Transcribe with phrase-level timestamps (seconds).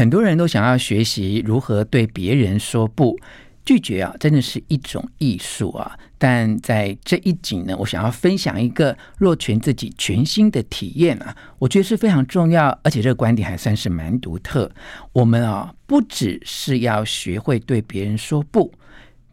[0.00, 3.20] 很多人都想要学习如何对别人说不，
[3.66, 5.94] 拒绝啊，真的是一种艺术啊。
[6.16, 14.72] 但在这一集呢，我想要分享一个若全自己全新的体验啊，我觉得是非常重要，而且这个观点还算是蛮独特。
[15.12, 18.72] 我们啊，不只是要学会对别人说不，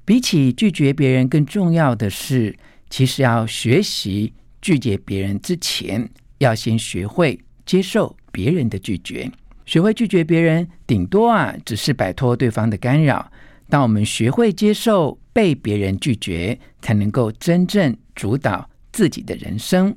[0.03, 2.53] 比起拒绝别人，更重要的是，
[2.89, 6.09] 其实要学习拒绝别人之前，
[6.39, 9.31] 要先学会接受别人的拒绝。
[9.67, 13.29] 学会拒绝别人，顶多啊，只是摆脱对方的干扰。
[13.69, 19.93] 当我们学会接受被别人拒绝，才能够真正主导自己的人生。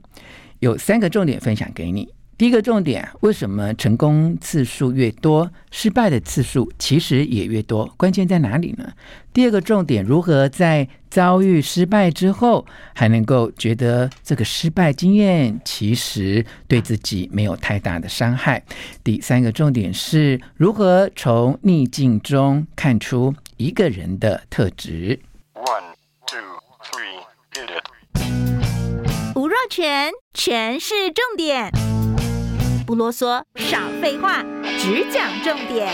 [0.59, 2.13] 有三个重点分享给你。
[2.41, 7.85] 第一个重点，为什么成功次数越多，失败的次数其实也越多？
[7.99, 8.95] 关键在哪里呢？
[9.31, 18.65] 第二个重点，如何在遭遇失败之后，还能够觉得这个失败经验其实对自己没有太大的伤害？
[19.05, 25.21] 第三个重点是如何从逆境中看出一个人的特质
[25.53, 25.93] ？One,
[26.27, 26.41] two,
[26.91, 27.21] three,
[27.53, 29.37] hit it！
[29.37, 31.71] 吴若权，全是重点。
[32.91, 34.43] 不啰嗦，少废话，
[34.77, 35.89] 只讲重点。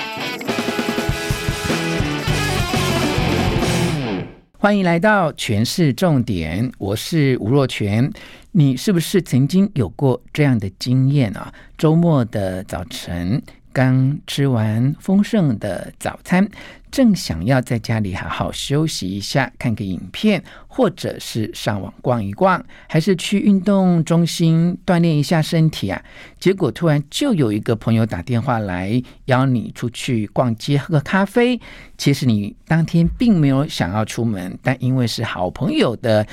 [4.57, 8.11] 欢迎来到全市重点，我是吴若全。
[8.53, 11.53] 你是不是曾经有过这样的经验啊？
[11.77, 13.43] 周末的早晨，
[13.77, 16.49] 刚吃完丰盛的早餐。
[16.91, 26.03] 正想要在家里好好休息一下，看个影片，或者是上网逛一逛，还是去运动中心锻炼一下身体啊？
[26.39, 31.61] 结果突然就有一个朋友打电话来邀你出去逛街喝咖啡。
[31.99, 36.27] 其实你当天并没有想要出门，但因为是好朋友的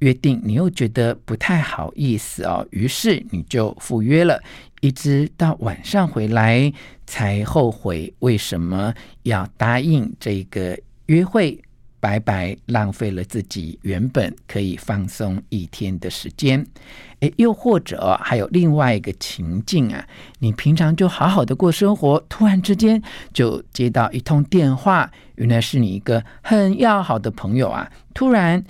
[0.00, 4.42] 约定，你又觉得不太好意思哦，于是你就赴约了。
[4.80, 6.72] 一直到晚上回来
[7.06, 8.94] 才后悔，为什么
[9.24, 11.60] 要答应这个约会，
[12.00, 16.66] 白白浪费了自己原本可以放松一天的时间。
[17.18, 20.02] 诶，又或者还有另外一个情境啊，
[20.38, 23.02] 你平常就好好的过生活，突然之间
[23.34, 28.64] 就接到一通电话，原来是你一个很要好的朋友啊，突然。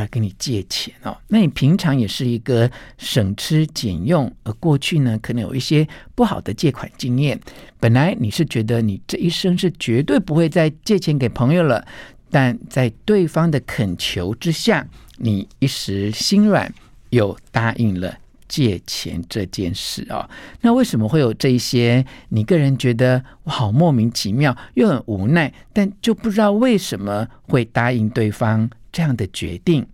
[0.00, 7.38] 要跟你借钱哦，那你平常也是一个省吃俭用，而过去呢，可能有一些不好的借款经验。
[7.78, 11.86] 本来你是觉得你这一生是绝对不会再借钱给朋友了，
[12.30, 14.86] 但在对方的恳求之下，
[15.18, 16.72] 你一时心软，
[17.10, 18.16] 又答应了
[18.48, 20.28] 借钱这件事哦。
[20.62, 22.04] 那为什么会有这一些？
[22.30, 28.70] 你个人觉得我，好莫名其妙，又很无奈，但就不知道为什么会答应对方。
[28.92, 29.86] 这样的决定，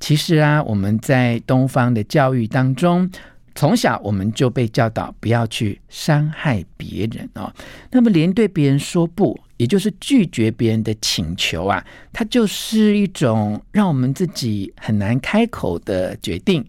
[0.00, 3.08] 其实啊，我们在东方的教育当中，
[3.54, 7.52] 从小我们就被教导不要去伤害别人哦。
[7.90, 11.84] 那么，连对别人说不，也就是拒绝别人的请求啊，
[12.14, 16.64] 它就是一种让我们自己很难开口的决定。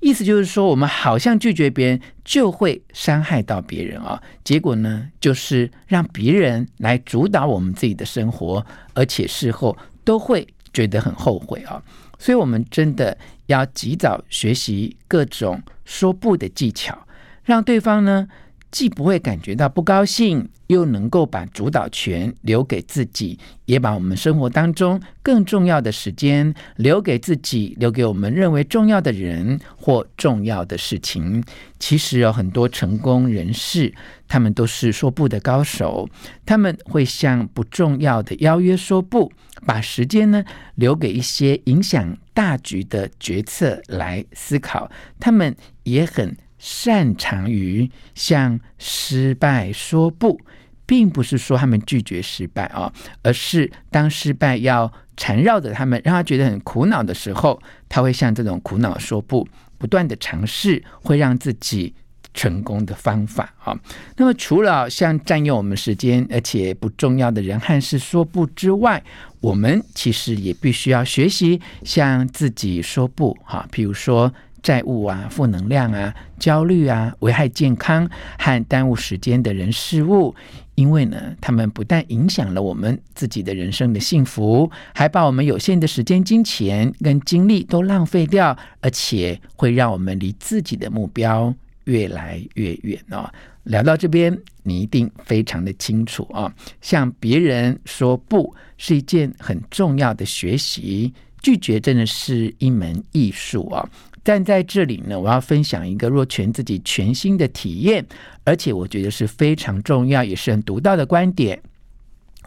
[0.00, 4.22] 意思就是说，我们好像拒绝别人就会伤害到别人啊。
[4.44, 9.74] 结果呢，就是让别人来主导我们自己的生活，而且事后
[10.04, 10.46] 都会。
[10.74, 11.82] 觉得很后悔啊，
[12.18, 17.06] 所以我们真的要及早学习各种说不的技巧，
[17.44, 18.28] 让对方呢，
[18.74, 31.40] 既不会感觉到不高兴，又能够把主导权留给自己，也把我们生活当中更重要的时间留给自己，留给我们认为重要的人或重要的事情。
[31.78, 33.94] 其实有很多成功人士，
[34.26, 36.08] 他们都是说不的高手，
[36.44, 39.30] 他们会向不重要的邀约说不，
[39.64, 40.44] 把时间呢
[40.74, 44.90] 留给一些影响大局的决策来思考。
[45.20, 45.54] 他们
[45.84, 46.36] 也很。
[46.64, 50.40] 擅长于向失败说不，
[50.86, 52.90] 并不是说他们拒绝失败啊，
[53.22, 59.46] 而是当失败要缠绕着他们，让他觉得很苦恼的时候，他会向这种苦恼说不，
[59.76, 61.94] 不断的尝试会让自己
[62.32, 63.78] 成功的方法啊。
[64.16, 69.04] 那么，除了向占用我们时间而且不重要的人和事说不之外，
[69.40, 73.68] 我们其实也必须要学习向自己说不哈。
[73.70, 74.32] 譬如说。
[74.64, 78.08] 债务啊、负能量啊、焦虑啊、危害健康
[78.38, 80.34] 和耽误时间的人事物。
[80.74, 93.30] 因为呢，他们不但影响了我们自己的人生的幸福，还把我们有限的时间、金钱跟精力都浪费掉，而且会让我们离自己的目标越来越远哦。
[93.64, 101.14] 聊到这边，你一定非常的清楚啊，向别人说不是一件很重要的学习，
[101.44, 103.86] 拒绝真的是一门艺术啊。
[104.22, 108.06] 但在这里呢，我要分享一个若权自己全新的体验，
[108.42, 111.60] 而且我觉得是非常重要，也是很独到的观点。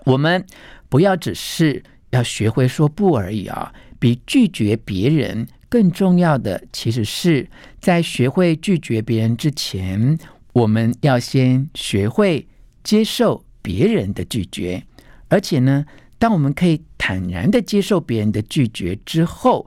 [0.06, 0.44] 我们
[0.90, 7.48] 不要只是要学会说不而已啊，比拒绝别人更重要的，其实是
[7.80, 10.18] 在学会拒绝别人之前，
[10.54, 12.48] 我们要先学会
[12.84, 14.82] 接受别人的拒绝。
[15.28, 15.86] 而且呢，
[16.18, 19.66] 当我们可以坦然的接受别人的拒绝之后，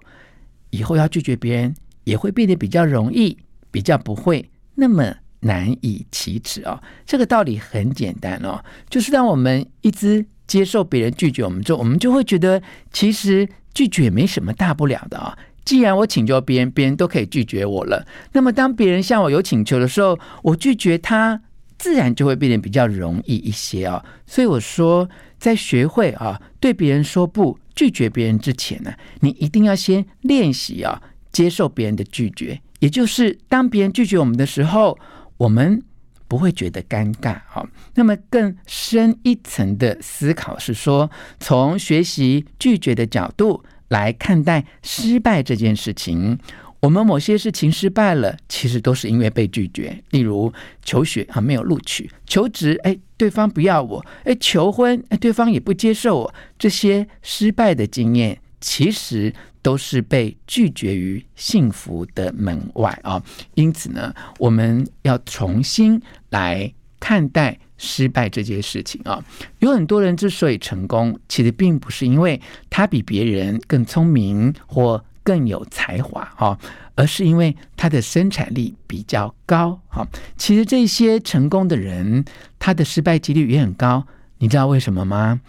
[0.68, 1.74] 以后要拒绝别人。
[2.04, 3.38] 也会变得比较容易，
[3.70, 6.82] 比较不会那么难以启齿哦。
[7.06, 12.60] 这个道理很简单哦，就是当我们一直接受别人拒绝我们之后，我们就会觉得
[12.92, 21.40] 其实拒绝没什么大不了的啊、既然我请求别人，别人都可以拒绝我了，那么当别人向我有请求的时候，我拒绝他，
[21.80, 24.04] 自然就会变得比较容易一些哦。
[24.26, 31.02] 所以我说，在学会啊对别人说不、拒绝别人之前呢，你一定要先练习啊。
[31.32, 34.98] 接受别人的拒绝，也就是当别人拒绝我们的时候，
[35.36, 35.80] 我们
[36.26, 37.40] 不会觉得尴尬。
[37.46, 46.36] 好，那么更深一层的思考是说，从学习拒绝的角度来看待失败这件事情。
[46.80, 50.02] 我们某些事情失败了，其实都是因为被拒绝。
[50.10, 56.34] 例如求学啊，没有录取；求职，哎，对方不要我；哎，求婚，哎，对方也不接受我。
[56.58, 59.32] 这些失败的经验，其实。
[59.62, 63.22] 都是被拒绝于幸福的门外啊！
[63.56, 66.00] 因此呢，我们要重新
[66.30, 69.22] 来看待失败这件事情啊。
[69.58, 72.40] 有很多人之所以成功，其实并不是因为
[72.70, 76.58] 他比别人更聪明或更有才华啊，
[76.94, 80.06] 而是因为他的生产力比较高哈。
[80.36, 82.24] 其实这些成功的人，
[82.58, 84.06] 他的失败几率也很高。
[84.38, 85.40] 你知道为什么吗？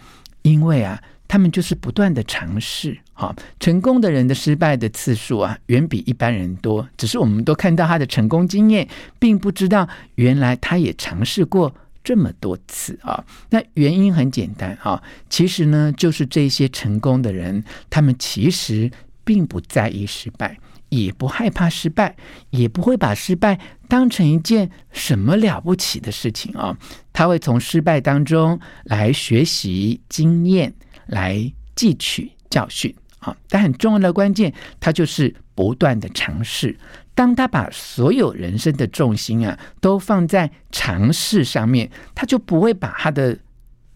[0.42, 1.02] 因为啊。
[1.28, 6.86] 他们就是不断的尝试，哈，成功的人的失败的次数啊，远比一般人多。
[6.98, 8.86] 只是我们都看到他的成功经验，
[9.18, 11.74] 并不知道原来他也尝试过
[12.04, 13.24] 这么多次啊。
[13.48, 18.90] 那原因很简单啊，其实呢，就是这些成功的人，他们其实
[19.24, 20.58] 并不在意失败，
[20.88, 22.16] 也不害怕失败，
[22.50, 23.58] 也不会把失败
[23.88, 26.76] 当成一件什么了不起的事情啊。
[27.12, 30.72] 他会从失败当中来学习经验。
[31.06, 33.36] 来汲取教训啊！
[33.48, 36.78] 但很重要的关键，他就是不断的尝试。
[37.12, 43.36] 当他把所有人生的重心啊都放在尝试上面，他就不会把他的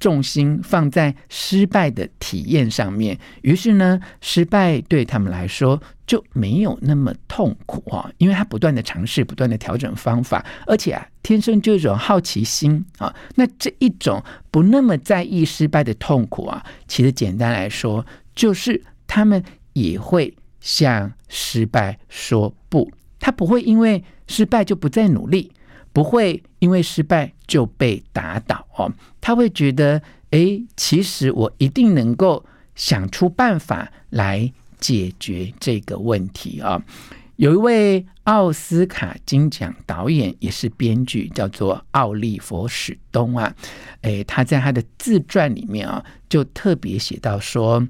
[0.07, 3.19] 重心放在失败的体验上面。
[3.43, 13.13] 于是呢，失败对他们来说就没有那么痛苦啊，因为他不断的尝试，不断的调整方法，而且啊，天生就有一种好奇心啊。
[13.35, 14.23] 那这一种
[14.53, 19.43] 不那么在意失败的痛苦啊，其实简单来说，就是他们
[19.73, 22.89] 也会向失败说不。
[23.19, 25.51] 他不会因为失败就不再努力，
[25.97, 28.93] 不会因为失败就被打倒哦。
[29.19, 32.45] 他会觉得，哎，其实我一定能够
[32.75, 36.85] 想出办法来解决这个问题啊。
[37.37, 43.55] 有一位奥斯卡金奖导演，也是编剧，叫做奥利弗·史东啊。
[44.03, 47.89] 哎，他在他的自传里面啊，就特别写到说。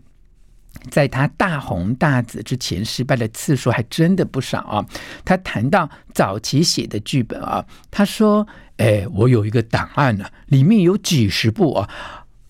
[0.90, 4.86] 在他大红大紫之前，失败的次数还真的不少啊。
[5.24, 8.46] 他谈到早期写的剧本啊，他说
[8.78, 11.88] ：“哎，我有一个档案呢、里面有几十部啊，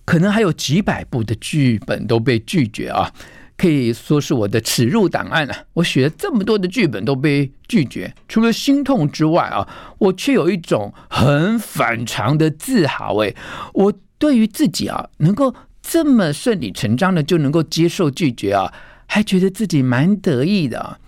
[0.04, 3.12] 可能还有几百部的剧本都被拒绝啊，
[3.56, 5.64] 可以说是我的耻辱档案啊。
[5.74, 13.16] 我写了这么多的剧本都被拒绝，除了心痛之外啊，我却有一种很反常的自豪。
[13.18, 13.34] 哎，
[13.74, 15.54] 我对于自己啊，能够。”
[15.88, 18.72] 这么顺理成章的就能够接受拒绝啊，
[19.06, 20.98] 还觉得自己蛮得意的啊。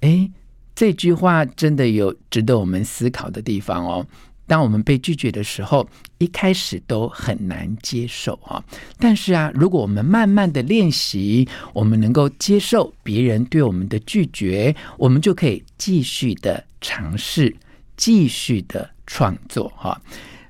[0.00, 0.32] 诶，
[0.74, 4.06] 这句话真的有值得我们思考的地方哦。
[4.46, 8.64] 当我们被拒绝的时候，一开始都很难接受啊。
[8.98, 17.54] 但是啊，如果我们慢慢的练习，我们能够接受别人对我们的拒绝，我们就可以继续的尝试，
[17.94, 20.00] 继续的创作哈。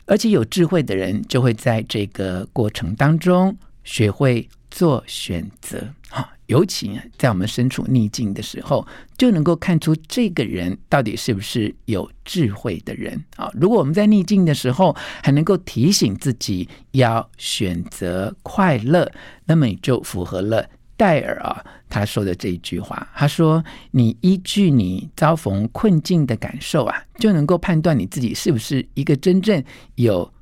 [0.06, 13.48] 而且有智慧的人就会在这个过程当中学会做选择，哈，尤其在我们身处逆境的时候，就能够看出这个人到底是不是有智慧的人啊。
[13.54, 19.10] 如果我们在逆境的时候还能够提醒自己要选择快乐，
[19.46, 20.68] 那么你就符合了。
[20.96, 29.62] 戴尔啊，他说的这一句话，他说：“你依据你遭逢困境的感受啊，就能够判断你自己是不是一个真正
[29.96, 30.32] 有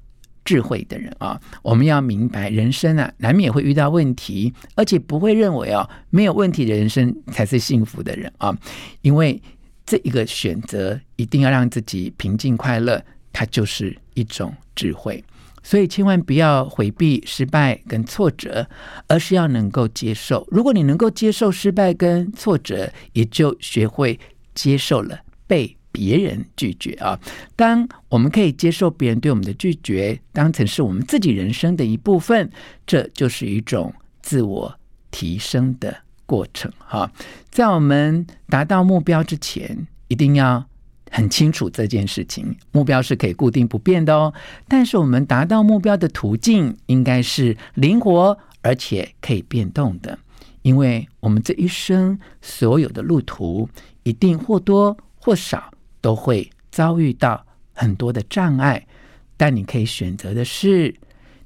[0.44, 1.40] 智慧的人啊。
[1.62, 8.54] 我们要明白，人生啊，难免会遇到问题，而且不会认为啊，没有问题的人生才是幸福的人啊。
[9.00, 9.40] 因为
[9.86, 15.24] 这一个选择一定要让自己平静快乐，它就是一种智慧。”
[15.62, 18.66] 所以千万不要回避失败跟挫折，
[19.06, 20.46] 而是要能够接受。
[20.50, 24.18] 如果你能够接受失败跟挫折，也就学会
[24.54, 27.18] 接受了被别人拒绝啊。
[27.54, 32.50] 当我们可以接受别人对我们的拒绝，当成是我们自己人生的一部分，
[32.86, 34.74] 这就是一种自我
[35.10, 37.10] 提升的过程哈。
[37.50, 40.66] 在我们达到目标之前，一定要。
[41.12, 44.32] 很清楚这件事情，目标是可以固定不变的哦。
[44.66, 50.18] 但是我们达到目标的途径应该是灵活而且可以变动的，
[50.62, 53.68] 因为我们这一生所有的路途
[54.02, 58.84] 一定或多或少都会遭遇到很多的障碍，
[59.36, 60.94] 但你可以选择的是。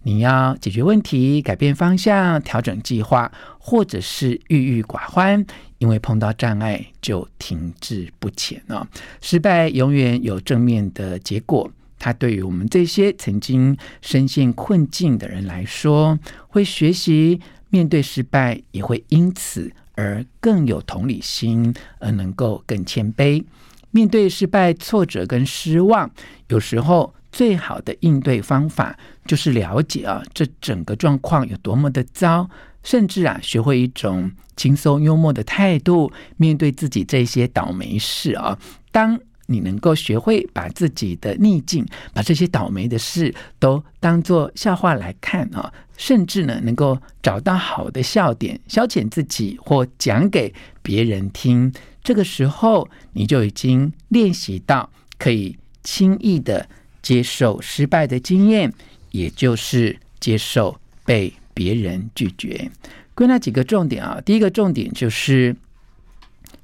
[0.07, 5.45] 你要解决问题、改变方向、调整计划，或者是郁郁寡欢，
[5.79, 8.87] 因为碰到障碍就停滞不前啊！
[9.21, 23.43] 失败永远有正面的结果，它对于我们这些曾经深陷困境的人来说，会学习面对失败，也会因此而更有同理心，而能够更谦卑。
[23.91, 26.09] 面对失败、挫折跟失望，
[26.47, 27.13] 有时候。
[27.37, 32.49] 最好的应对方法就是了解啊，这整个状况有多么的糟，
[32.83, 38.59] 甚至啊，学会一种轻松幽默的态度面对自己这些倒霉事啊。
[38.91, 51.71] 当你能够学会把自己的逆境、把这些倒霉的事都当作笑话来看啊，甚至呢，能够找到好的笑点消遣自己或讲给别人听，
[52.03, 54.89] 这个时候你就已经练习到
[55.19, 56.67] 可以轻易的。
[57.07, 58.75] 接受失败的经验，
[59.13, 62.69] 也就是接受被别人拒绝。
[63.15, 65.55] 归纳几个重点啊，第一个重点就是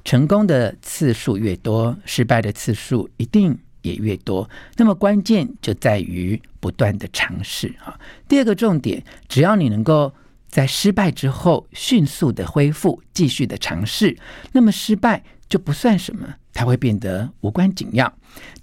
[0.04, 4.50] 成功的次数越多，失败的次数一定也越多。
[4.76, 7.96] 那么关键就在于不断的尝试啊。
[8.26, 10.12] 第二个重点，只要你能够
[10.48, 14.18] 在失败之后迅速的恢复，继续的尝试，
[14.50, 18.12] 那么失败就不算什么，它会变得无关紧要。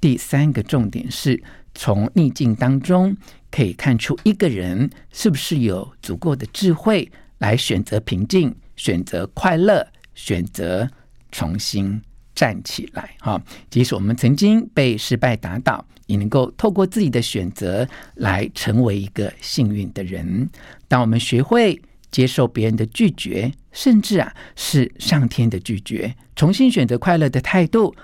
[0.02, 1.42] 第三个重点是。
[1.82, 3.16] 从逆境当中
[3.50, 10.86] 可以看出一个人是不是有足够的智慧来选择平静、选择快乐、选择
[11.32, 12.02] 重新
[12.36, 13.16] 站起来。
[13.22, 20.50] 哈，即使我们曾经被失败打倒，也能够透过自己的选择来成为一个幸运的人。
[20.90, 21.82] 当我们学会
[22.12, 27.96] 接受别人的拒绝，甚至啊是上天的拒绝，重新选择快乐的态度，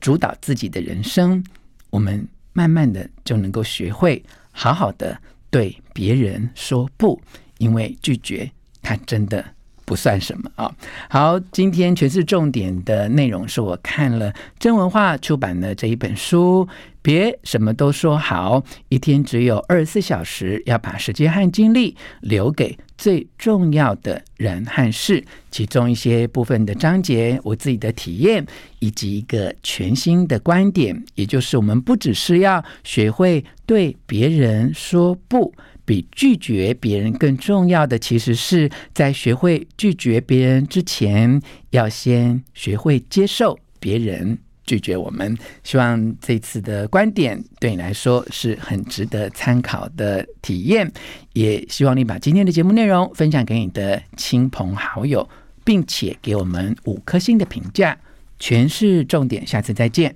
[0.00, 1.44] 主导自己的人生，
[1.90, 2.28] 我们。
[2.54, 5.18] 慢慢的就能够学会好好的
[5.50, 7.20] 对别人说不，
[7.58, 9.44] 因为拒绝它真的
[9.84, 10.74] 不算什么啊。
[11.10, 16.66] 好，今天全是重点的内容是我看了真文化出版的这一本书。
[17.04, 25.22] 别什么都说好，一天只有二十四小时，要把时间和精力留给最重要的人和事。
[25.50, 28.46] 其中一些部分的章节，我自己的体验，
[28.78, 35.52] 以及一个全新的观点，也就是我们不只是要学会对别人说不，
[35.84, 44.38] 比拒绝别人更重要的，其实是在学会拒绝别人之前，要先学会接受别人。
[44.66, 50.90] 拒绝我们，希望这次的观点对你来说是很值得参考的体验，
[51.32, 55.28] 也希望你把今天的节目内容分享给你的亲朋好友，
[55.64, 57.98] 并且给我们五颗星的评价。
[58.38, 60.14] 全是重点，下次再见。